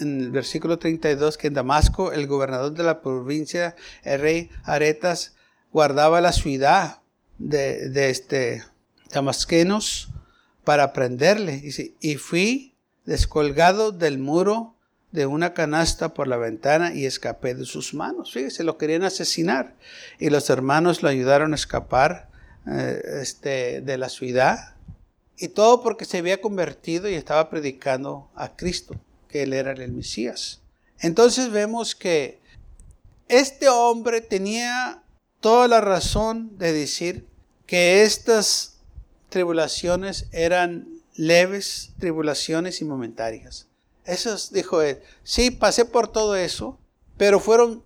[0.00, 5.34] el versículo 32 que en Damasco el gobernador de la provincia, el rey Aretas,
[5.72, 7.00] guardaba la ciudad
[7.38, 8.64] de, de este
[9.12, 10.08] damasquenos
[10.64, 11.62] para prenderle.
[12.00, 14.74] Y fui descolgado del muro
[15.12, 18.32] de una canasta por la ventana y escapé de sus manos.
[18.32, 19.74] Fíjese, lo querían asesinar.
[20.18, 22.28] Y los hermanos lo ayudaron a escapar
[22.66, 24.74] eh, este, de la ciudad
[25.38, 28.96] y todo porque se había convertido y estaba predicando a Cristo,
[29.28, 30.60] que él era el Mesías.
[31.00, 32.40] Entonces vemos que
[33.28, 35.02] este hombre tenía
[35.40, 37.26] toda la razón de decir
[37.66, 38.78] que estas
[39.28, 43.68] tribulaciones eran leves tribulaciones y momentarias.
[44.04, 45.00] Eso dijo él.
[45.22, 46.78] Sí, pasé por todo eso,
[47.16, 47.84] pero fueron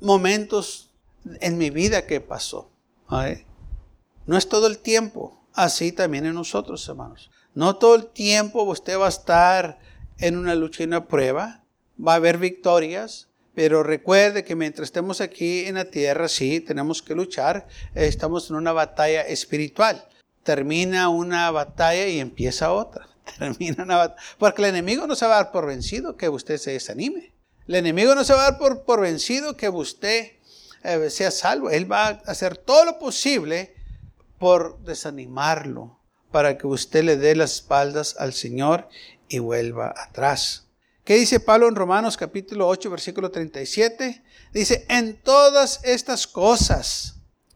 [0.00, 0.90] momentos
[1.40, 2.70] en mi vida que pasó.
[4.26, 7.30] No es todo el tiempo así también en nosotros, hermanos.
[7.54, 9.78] No todo el tiempo usted va a estar
[10.20, 11.64] en una lucha y una prueba.
[12.04, 17.02] Va a haber victorias, pero recuerde que mientras estemos aquí en la tierra, sí, tenemos
[17.02, 17.66] que luchar.
[17.94, 20.06] Estamos en una batalla espiritual.
[20.42, 23.08] Termina una batalla y empieza otra.
[23.38, 24.22] Termina una batalla.
[24.38, 27.34] Porque el enemigo no se va a dar por vencido que usted se desanime.
[27.66, 30.32] El enemigo no se va a dar por, por vencido que usted
[30.82, 31.70] eh, sea salvo.
[31.70, 33.74] Él va a hacer todo lo posible
[34.38, 36.00] por desanimarlo,
[36.32, 38.88] para que usted le dé las espaldas al Señor
[39.30, 40.66] y vuelva atrás.
[41.04, 44.22] ¿Qué dice Pablo en Romanos capítulo 8, versículo 37?
[44.52, 47.14] Dice, en todas estas cosas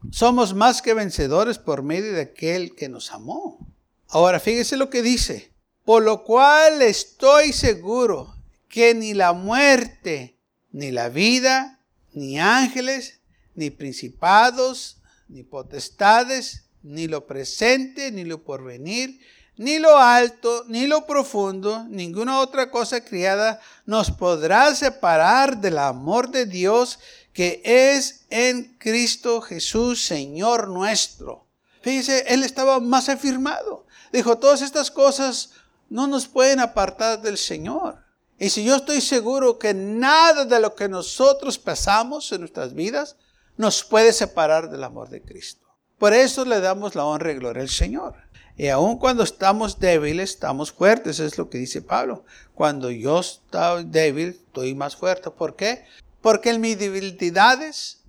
[0.09, 3.59] somos más que vencedores por medio de aquel que nos amó.
[4.07, 5.51] Ahora fíjese lo que dice,
[5.83, 8.35] por lo cual estoy seguro
[8.69, 10.39] que ni la muerte,
[10.71, 13.19] ni la vida, ni ángeles,
[13.53, 19.19] ni principados, ni potestades, ni lo presente, ni lo porvenir,
[19.57, 26.29] ni lo alto, ni lo profundo, ninguna otra cosa criada nos podrá separar del amor
[26.29, 26.99] de Dios
[27.31, 31.45] que es en Cristo Jesús, Señor nuestro.
[31.81, 33.85] Fíjese, él estaba más afirmado.
[34.11, 35.51] Dijo, todas estas cosas
[35.89, 38.03] no nos pueden apartar del Señor.
[38.39, 43.17] Y si yo estoy seguro que nada de lo que nosotros pasamos en nuestras vidas
[43.57, 45.65] nos puede separar del amor de Cristo.
[45.97, 48.24] Por eso le damos la honra y gloria al Señor.
[48.57, 52.23] Y aun cuando estamos débiles, estamos fuertes, es lo que dice Pablo.
[52.53, 55.29] Cuando yo estoy débil, estoy más fuerte.
[55.29, 55.83] ¿Por qué?
[56.21, 58.01] Porque en mis debilidades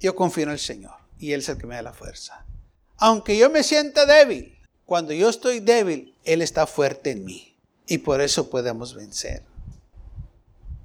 [0.00, 2.46] yo confío en el Señor y Él es el que me da la fuerza.
[2.96, 7.56] Aunque yo me sienta débil, cuando yo estoy débil, Él está fuerte en mí.
[7.86, 9.42] Y por eso podemos vencer.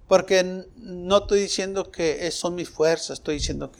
[0.07, 3.79] Porque no estoy diciendo que son mis fuerzas, estoy diciendo que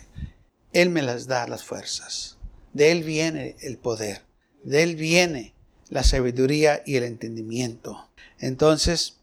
[0.71, 2.37] Él me las da las fuerzas.
[2.71, 4.23] De Él viene el poder,
[4.63, 5.53] de Él viene
[5.89, 8.07] la sabiduría y el entendimiento.
[8.39, 9.17] Entonces,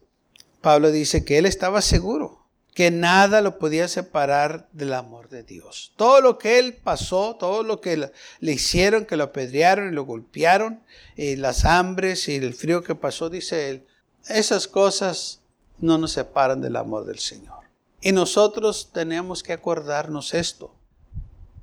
[0.61, 2.39] Pablo dice que Él estaba seguro
[2.79, 5.91] que nada lo podía separar del amor de Dios.
[5.97, 10.05] Todo lo que Él pasó, todo lo que le hicieron, que lo apedrearon y lo
[10.05, 10.81] golpearon,
[11.17, 13.85] y las hambres y el frío que pasó, dice Él,
[14.29, 15.41] esas cosas
[15.79, 17.59] no nos separan del amor del Señor.
[18.01, 20.73] Y nosotros tenemos que acordarnos esto.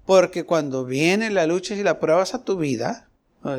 [0.04, 3.08] Porque cuando viene la lucha y la pruebas a tu vida,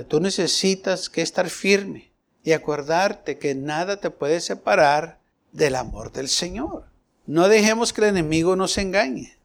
[0.07, 2.11] tú necesitas que estar firme
[2.43, 5.19] y acordarte que nada te puede separar
[5.51, 6.85] del amor del Señor.
[7.25, 9.37] No dejemos que el enemigo nos engañe.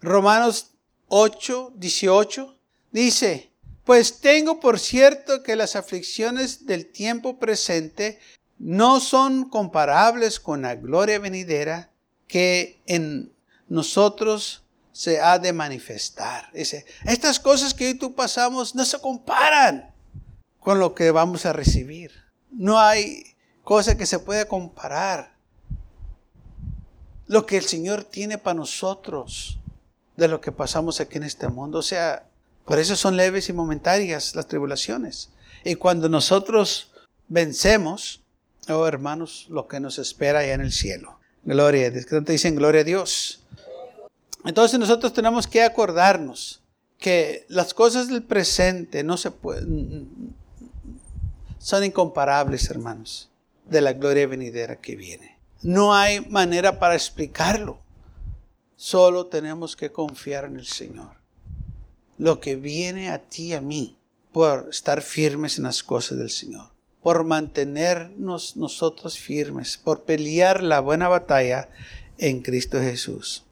[0.00, 0.72] Romanos
[1.08, 2.56] 8, 18
[2.90, 3.50] dice,
[3.84, 8.18] pues tengo por cierto que las aflicciones del tiempo presente
[8.58, 11.90] no son comparables con la gloria venidera
[12.26, 13.32] que en
[13.68, 14.64] nosotros
[14.96, 16.50] se ha de manifestar.
[16.54, 19.92] Dice, estas cosas que hoy tú pasamos no se comparan
[20.58, 22.12] con lo que vamos a recibir.
[22.50, 25.36] No hay cosa que se pueda comparar.
[27.26, 29.58] Lo que el Señor tiene para nosotros
[30.16, 31.80] de lo que pasamos aquí en este mundo.
[31.80, 32.26] O sea,
[32.64, 35.28] por eso son leves y momentarias las tribulaciones.
[35.62, 36.90] Y cuando nosotros
[37.28, 38.22] vencemos,
[38.66, 41.18] oh hermanos, lo que nos espera allá en el cielo.
[41.44, 43.42] Gloria dicen gloria a Dios?
[44.46, 46.62] Entonces nosotros tenemos que acordarnos
[46.98, 50.34] que las cosas del presente no se pueden,
[51.58, 53.28] son incomparables, hermanos,
[53.68, 55.38] de la gloria venidera que viene.
[55.62, 57.80] No hay manera para explicarlo.
[58.76, 61.16] Solo tenemos que confiar en el Señor.
[62.18, 63.98] Lo que viene a ti y a mí
[64.32, 66.70] por estar firmes en las cosas del Señor,
[67.02, 71.68] por mantenernos nosotros firmes, por pelear la buena batalla
[72.18, 73.44] en Cristo Jesús.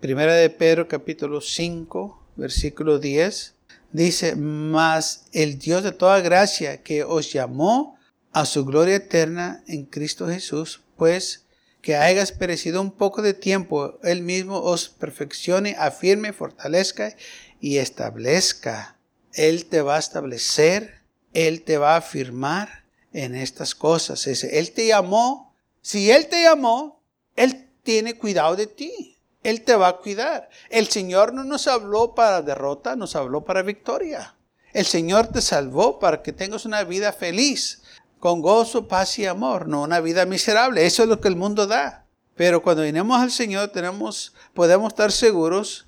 [0.00, 3.54] Primera de Pedro capítulo 5, versículo 10
[3.90, 7.98] dice, mas el Dios de toda gracia que os llamó
[8.30, 11.46] a su gloria eterna en Cristo Jesús, pues
[11.82, 17.16] que hayas perecido un poco de tiempo, Él mismo os perfeccione, afirme, fortalezca
[17.60, 18.96] y establezca.
[19.32, 21.00] Él te va a establecer,
[21.32, 24.28] Él te va a afirmar en estas cosas.
[24.44, 27.02] Él te llamó, si Él te llamó,
[27.34, 29.17] Él tiene cuidado de ti.
[29.48, 30.48] Él te va a cuidar.
[30.70, 34.34] El Señor no nos habló para derrota, nos habló para victoria.
[34.72, 37.82] El Señor te salvó para que tengas una vida feliz,
[38.20, 40.84] con gozo, paz y amor, no una vida miserable.
[40.84, 42.04] Eso es lo que el mundo da.
[42.36, 45.86] Pero cuando venimos al Señor tenemos, podemos estar seguros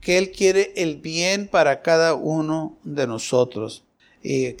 [0.00, 3.84] que Él quiere el bien para cada uno de nosotros.
[4.22, 4.52] Y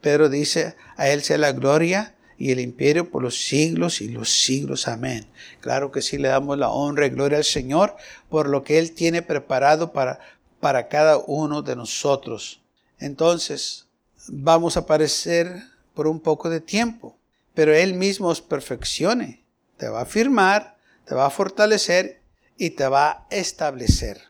[0.00, 4.30] Pedro dice, a Él sea la gloria y el imperio por los siglos y los
[4.30, 4.88] siglos.
[4.88, 5.26] Amén.
[5.60, 7.96] Claro que sí le damos la honra y gloria al Señor
[8.28, 10.20] por lo que Él tiene preparado para,
[10.60, 12.60] para cada uno de nosotros.
[12.98, 13.86] Entonces,
[14.28, 15.62] vamos a aparecer
[15.94, 17.16] por un poco de tiempo,
[17.54, 19.44] pero Él mismo os perfeccione,
[19.76, 22.20] te va a firmar, te va a fortalecer
[22.58, 24.20] y te va a establecer.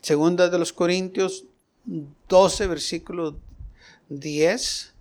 [0.00, 1.46] Segunda de los Corintios
[2.28, 3.38] 12, versículo
[4.08, 4.92] 10.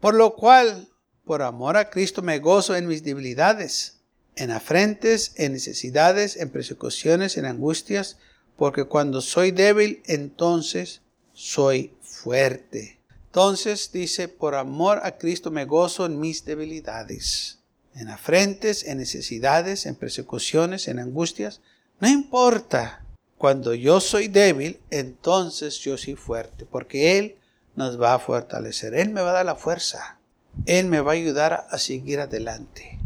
[0.00, 0.88] Por lo cual,
[1.24, 4.00] por amor a Cristo, me gozo en mis debilidades,
[4.36, 8.18] en afrentes, en necesidades, en persecuciones, en angustias,
[8.56, 11.02] porque cuando soy débil, entonces
[11.32, 13.00] soy fuerte.
[13.26, 17.60] Entonces dice, por amor a Cristo me gozo en mis debilidades,
[17.94, 21.60] en afrentes, en necesidades, en persecuciones, en angustias.
[22.00, 23.04] No importa,
[23.38, 27.36] cuando yo soy débil, entonces yo soy fuerte, porque Él
[27.76, 30.19] nos va a fortalecer, Él me va a dar la fuerza,
[30.66, 32.98] Él me va a ayudar a seguir adelante.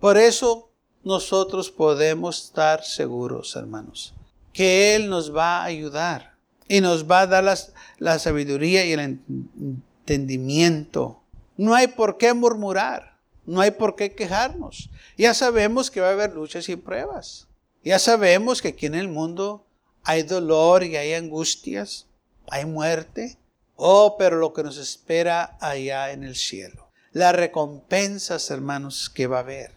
[0.00, 0.70] Por eso
[1.02, 4.14] nosotros podemos estar seguros, hermanos,
[4.52, 6.36] que Él nos va a ayudar
[6.68, 7.58] y nos va a dar
[7.98, 11.20] la sabiduría y el entendimiento.
[11.56, 14.90] No hay por qué murmurar, no hay por qué quejarnos.
[15.16, 17.48] Ya sabemos que va a haber luchas y pruebas.
[17.84, 19.66] Ya sabemos que aquí en el mundo
[20.02, 22.06] hay dolor y hay angustias,
[22.48, 23.38] hay muerte.
[23.76, 26.83] Oh, pero lo que nos espera allá en el cielo.
[27.14, 29.70] Las recompensas, hermanos, que va a haber.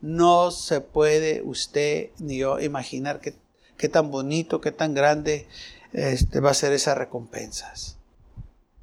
[0.00, 5.46] No se puede usted ni yo imaginar qué tan bonito, qué tan grande
[5.92, 7.98] este, va a ser esas recompensas.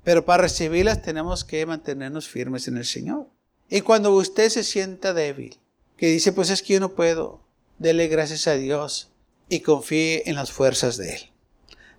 [0.06, 3.28] Pero para recibirlas tenemos que mantenernos firmes en el Señor.
[3.70, 5.60] Y cuando usted se sienta débil,
[5.98, 7.42] que dice, pues es que yo no puedo,
[7.80, 9.12] dele gracias a Dios
[9.50, 11.22] y confíe en las fuerzas de Él.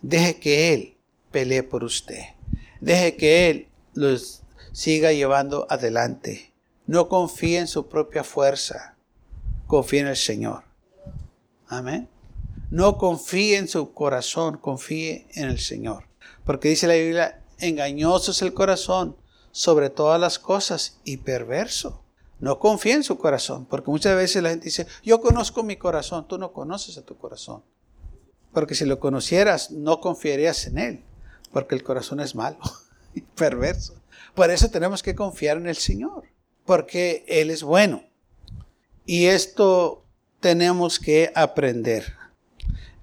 [0.01, 0.97] Deje que Él
[1.31, 2.23] pelee por usted.
[2.81, 4.45] Deje que Él los
[4.79, 6.55] siga llevando adelante.
[6.87, 8.95] No confíe en su propia fuerza.
[9.67, 10.63] Confíe en el Señor.
[11.67, 12.09] Amén.
[12.71, 16.05] No confíe en su corazón, confíe en el Señor.
[16.45, 19.17] Porque dice la Biblia, engañoso es el corazón
[19.51, 22.05] sobre todas las cosas y perverso.
[22.39, 26.29] No confíe en su corazón, porque muchas veces la gente dice, yo conozco mi corazón,
[26.29, 27.65] tú no conoces a tu corazón.
[28.53, 31.05] Porque si lo conocieras, no confiarías en él,
[31.53, 32.61] porque el corazón es malo
[33.13, 33.98] y perverso.
[34.39, 36.23] Por eso tenemos que confiar en el Señor,
[36.65, 38.05] porque Él es bueno.
[39.05, 40.05] Y esto
[40.39, 42.15] tenemos que aprender.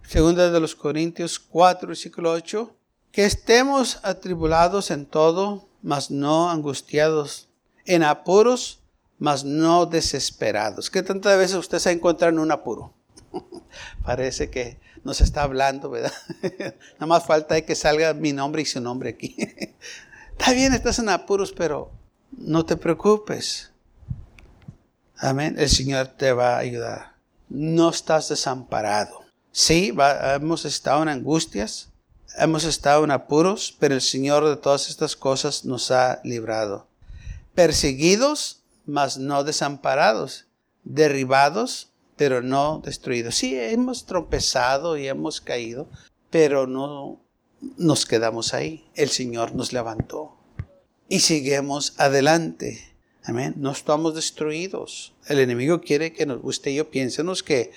[0.08, 2.74] Segunda de los Corintios 4, versículo 8.
[3.12, 7.50] Que estemos atribulados en todo, mas no angustiados,
[7.84, 8.80] en apuros,
[9.20, 10.89] mas no desesperados.
[10.89, 12.94] ¿Qué tantas veces usted se ha encontrado en un apuro?
[14.06, 16.13] Parece que nos está hablando, ¿verdad?
[16.94, 19.36] Nada más falta que salga mi nombre y su nombre aquí.
[20.38, 21.92] está bien, estás en apuros, pero
[22.32, 23.72] no te preocupes.
[25.18, 25.56] Amén.
[25.58, 27.15] El Señor te va a ayudar.
[27.50, 29.22] No estás desamparado.
[29.51, 29.96] Sí,
[30.36, 31.89] hemos estado en angustias,
[32.38, 36.88] hemos estado en apuros, pero el Señor de todas estas cosas nos ha librado.
[37.54, 40.46] Perseguidos, mas no desamparados.
[40.84, 43.36] Derribados, pero no destruidos.
[43.36, 45.88] Sí, hemos tropezado y hemos caído,
[46.30, 47.25] pero no
[47.78, 48.86] nos quedamos ahí.
[48.96, 50.36] El Señor nos levantó
[51.08, 52.96] y seguimos adelante.
[53.24, 53.56] Amén.
[53.58, 55.14] No estamos destruidos.
[55.28, 57.72] El enemigo quiere que nos, usted y yo piénsenos que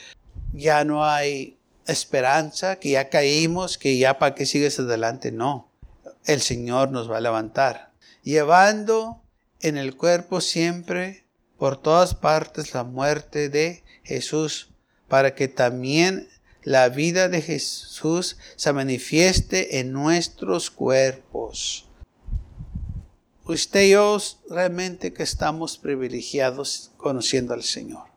[0.52, 5.32] ya no hay esperanza, que ya caímos, que ya para qué sigues adelante.
[5.32, 5.70] No,
[6.26, 7.92] el Señor nos va a levantar,
[8.22, 9.22] llevando
[9.60, 11.24] en el cuerpo siempre
[11.56, 14.70] por todas partes la muerte de Jesús,
[15.08, 16.28] para que también
[16.68, 21.88] la vida de Jesús se manifieste en nuestros cuerpos.
[23.46, 24.18] Usted y yo
[24.50, 28.08] realmente que estamos privilegiados conociendo al Señor.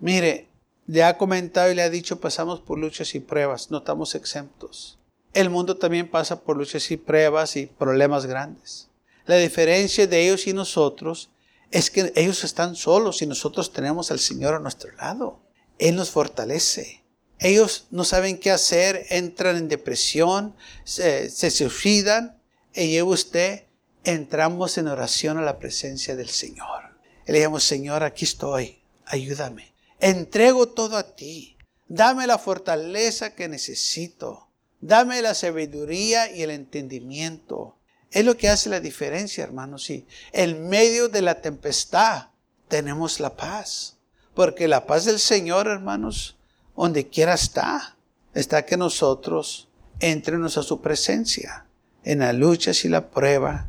[0.00, 0.48] Mire,
[0.88, 4.98] le ha comentado y le ha dicho, pasamos por luchas y pruebas, no estamos exentos.
[5.32, 8.88] El mundo también pasa por luchas y pruebas y problemas grandes.
[9.26, 11.30] La diferencia de ellos y nosotros
[11.70, 15.38] es que ellos están solos y nosotros tenemos al Señor a nuestro lado.
[15.78, 16.99] Él nos fortalece.
[17.40, 20.54] Ellos no saben qué hacer, entran en depresión,
[20.84, 22.38] se, suicidan.
[22.74, 23.64] Y usted
[24.04, 26.96] entramos en oración a la presencia del Señor.
[27.26, 29.72] Y le dijimos, Señor, aquí estoy, ayúdame.
[30.00, 31.56] Entrego todo a ti.
[31.88, 34.48] Dame la fortaleza que necesito.
[34.80, 37.76] Dame la sabiduría y el entendimiento.
[38.10, 39.84] Es lo que hace la diferencia, hermanos.
[39.84, 42.28] Sí, en medio de la tempestad
[42.68, 43.96] tenemos la paz.
[44.34, 46.36] Porque la paz del Señor, hermanos,
[46.84, 47.96] donde quiera está,
[48.32, 49.68] está que nosotros
[49.98, 51.66] entremos a su presencia.
[52.02, 53.68] En la lucha y la prueba,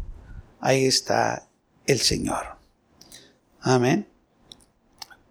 [0.62, 1.50] ahí está
[1.86, 2.56] el Señor.
[3.60, 4.08] Amén.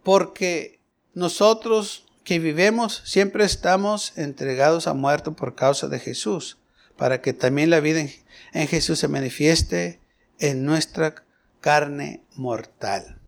[0.02, 0.78] Porque
[1.14, 6.58] nosotros que vivemos siempre estamos entregados a muerto por causa de Jesús,
[6.98, 8.06] para que también la vida
[8.52, 10.00] en Jesús se manifieste
[10.38, 11.14] en nuestra
[11.60, 13.18] carne mortal.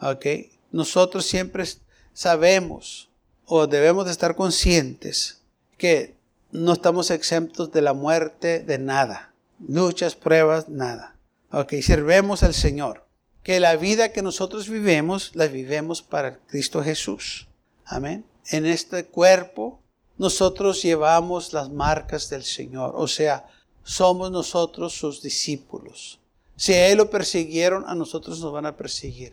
[0.00, 0.24] ¿Ok?
[0.70, 1.64] Nosotros siempre
[2.12, 3.07] sabemos
[3.48, 5.40] o debemos de estar conscientes
[5.78, 6.14] que
[6.52, 9.32] no estamos exentos de la muerte de nada.
[9.66, 11.16] Luchas, pruebas, nada.
[11.50, 13.06] Ok, servemos al Señor.
[13.42, 17.48] Que la vida que nosotros vivemos, la vivemos para Cristo Jesús.
[17.86, 18.24] Amén.
[18.50, 19.80] En este cuerpo,
[20.18, 22.92] nosotros llevamos las marcas del Señor.
[22.96, 23.46] O sea,
[23.82, 26.18] somos nosotros sus discípulos.
[26.56, 29.32] Si a Él lo persiguieron, a nosotros nos van a perseguir.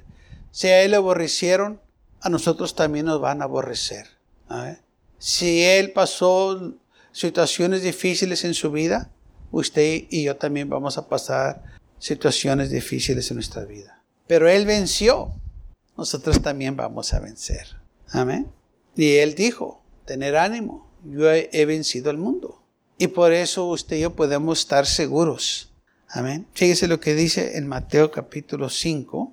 [0.51, 1.81] Si a Él lo aborrecieron,
[2.25, 4.07] a nosotros también nos van a aborrecer.
[5.19, 6.73] Si Él pasó
[7.11, 9.11] situaciones difíciles en su vida,
[9.51, 11.61] usted y yo también vamos a pasar
[11.99, 14.01] situaciones difíciles en nuestra vida.
[14.25, 15.33] Pero Él venció,
[15.95, 17.67] nosotros también vamos a vencer.
[18.09, 18.47] Amén.
[18.95, 22.59] Y Él dijo, tener ánimo, yo he vencido al mundo.
[22.97, 25.71] Y por eso usted y yo podemos estar seguros.
[26.09, 26.47] Amén.
[26.55, 29.31] Fíjese lo que dice en Mateo capítulo 5,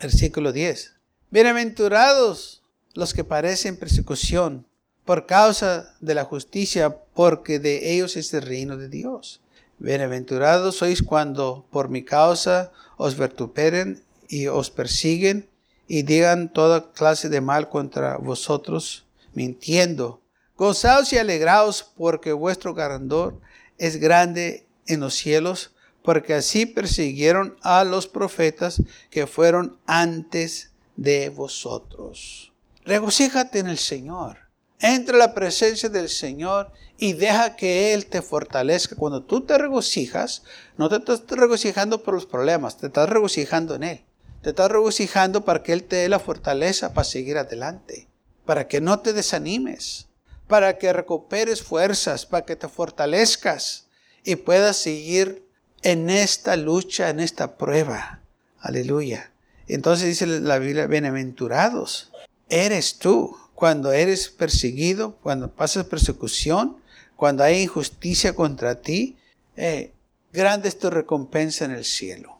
[0.00, 0.99] versículo 10.
[1.32, 2.60] Bienaventurados
[2.94, 4.66] los que parecen persecución
[5.04, 9.40] por causa de la justicia, porque de ellos es el reino de Dios.
[9.78, 15.48] Bienaventurados sois cuando por mi causa os vertuperen y os persiguen
[15.86, 20.20] y digan toda clase de mal contra vosotros, mintiendo.
[20.56, 23.40] Gozaos y alegraos porque vuestro garandor
[23.78, 25.70] es grande en los cielos,
[26.02, 30.69] porque así persiguieron a los profetas que fueron antes
[31.00, 32.52] de vosotros.
[32.84, 34.38] Regocíjate en el Señor.
[34.78, 38.96] Entra a la presencia del Señor y deja que Él te fortalezca.
[38.96, 40.42] Cuando tú te regocijas,
[40.76, 44.04] no te estás regocijando por los problemas, te estás regocijando en Él.
[44.42, 48.08] Te estás regocijando para que Él te dé la fortaleza para seguir adelante,
[48.44, 50.10] para que no te desanimes
[50.50, 53.86] para que recuperes fuerzas, para que te fortalezcas
[54.24, 55.46] y puedas seguir
[55.82, 58.20] en esta lucha, en esta prueba.
[58.58, 59.29] Aleluya.
[59.74, 62.10] Entonces dice la Biblia, bienaventurados.
[62.48, 66.78] Eres tú cuando eres perseguido, cuando pasas persecución,
[67.16, 69.16] cuando hay injusticia contra ti.
[69.56, 69.92] Eh,
[70.32, 72.38] grande es tu recompensa en el cielo.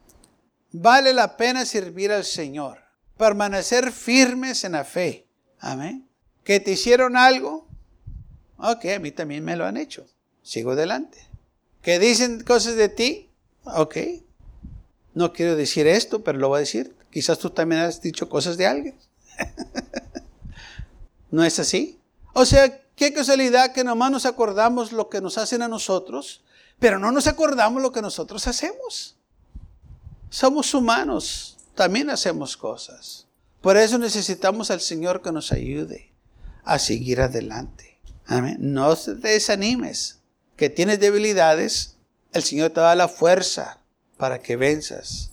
[0.72, 2.78] Vale la pena servir al Señor,
[3.16, 5.26] permanecer firmes en la fe.
[5.58, 6.08] Amén.
[6.42, 7.70] Que te hicieron algo,
[8.62, 10.06] Ok, a mí también me lo han hecho.
[10.42, 11.18] Sigo adelante.
[11.82, 13.30] ¿Que dicen cosas de ti?
[13.64, 13.96] Ok.
[15.14, 16.94] No quiero decir esto, pero lo voy a decir.
[17.10, 18.98] Quizás tú también has dicho cosas de alguien.
[21.30, 21.98] ¿No es así?
[22.32, 26.42] O sea, qué casualidad que nomás nos acordamos lo que nos hacen a nosotros,
[26.78, 29.16] pero no nos acordamos lo que nosotros hacemos.
[30.28, 33.26] Somos humanos, también hacemos cosas.
[33.60, 36.12] Por eso necesitamos al Señor que nos ayude
[36.64, 37.98] a seguir adelante.
[38.58, 40.20] No te desanimes.
[40.56, 41.96] Que tienes debilidades,
[42.32, 43.80] el Señor te da la fuerza
[44.16, 45.29] para que venzas.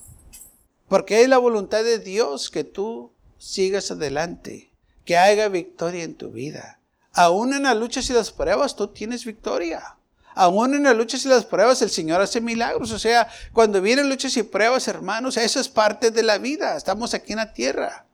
[0.88, 4.72] Porque es la voluntad de Dios que tú sigas adelante,
[5.04, 6.80] que haya victoria en tu vida.
[7.12, 9.96] Aún en las luchas y las pruebas tú tienes victoria.
[10.34, 12.92] Aún en las luchas y las pruebas el Señor hace milagros.
[12.92, 16.76] O sea, cuando vienen luchas y pruebas, hermanos, eso es parte de la vida.
[16.76, 18.06] Estamos aquí en la tierra.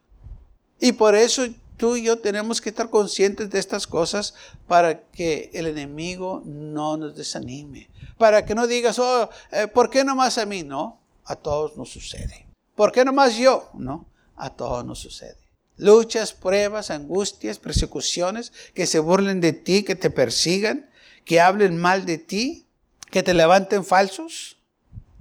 [0.80, 1.42] Y por eso
[1.76, 4.34] tú y yo tenemos que estar conscientes de estas cosas
[4.66, 7.90] para que el enemigo no nos desanime.
[8.16, 10.62] Para que no digas, oh, eh, ¿por qué nomás a mí?
[10.62, 12.43] No, a todos nos sucede.
[12.74, 13.70] ¿Por qué nomás yo?
[13.74, 15.38] No, a todos nos sucede.
[15.76, 20.88] luchas, pruebas, angustias, persecuciones, que se burlen de ti, que te persigan,
[21.24, 22.66] que hablen mal de ti,
[23.10, 24.58] que te levanten falsos.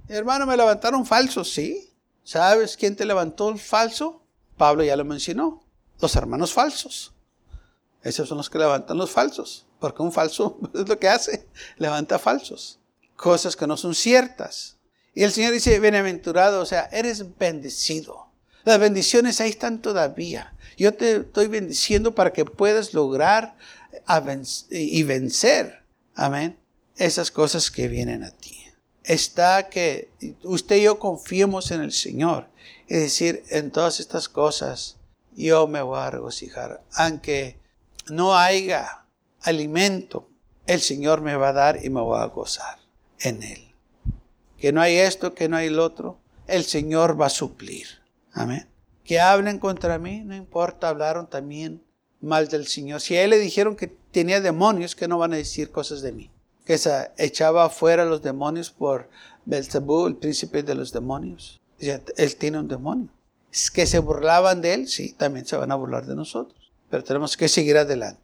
[0.08, 1.90] Hermano, me levantaron falsos, sí.
[2.22, 4.22] ¿Sabes quién te levantó el falso?
[4.56, 5.62] Pablo ya lo mencionó.
[6.00, 7.12] Los hermanos falsos.
[8.02, 9.66] Esos son los que levantan los falsos.
[9.78, 11.48] Porque un falso es lo que hace.
[11.76, 12.78] Levanta falsos.
[13.16, 14.76] Cosas que no son ciertas.
[15.14, 18.26] Y el Señor dice, bienaventurado, o sea, eres bendecido.
[18.64, 20.54] Las bendiciones ahí están todavía.
[20.76, 23.56] Yo te estoy bendiciendo para que puedas lograr
[24.70, 25.84] y vencer.
[26.14, 26.58] Amén.
[26.96, 28.64] Esas cosas que vienen a ti.
[29.04, 30.10] Está que
[30.42, 32.48] usted y yo confiemos en el Señor.
[32.88, 34.96] Es decir, en todas estas cosas
[35.36, 36.82] yo me voy a regocijar.
[36.94, 37.58] Aunque
[38.08, 39.04] no haya
[39.42, 40.28] alimento,
[40.66, 42.78] el Señor me va a dar y me voy a gozar
[43.20, 43.73] en Él.
[44.58, 47.86] Que no hay esto, que no hay lo otro, el Señor va a suplir.
[48.32, 48.68] Amén.
[49.04, 51.82] Que hablen contra mí, no importa, hablaron también
[52.20, 53.00] mal del Señor.
[53.00, 56.12] Si a Él le dijeron que tenía demonios, que no van a decir cosas de
[56.12, 56.30] mí.
[56.64, 59.10] Que se echaba afuera los demonios por
[59.44, 61.60] Belzebú, el príncipe de los demonios.
[61.78, 63.08] Él tiene un demonio.
[63.74, 66.72] Que se burlaban de Él, sí, también se van a burlar de nosotros.
[66.88, 68.23] Pero tenemos que seguir adelante.